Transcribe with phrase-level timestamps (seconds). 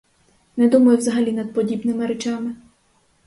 [0.57, 2.55] Не думаю взагалі над подібними речами.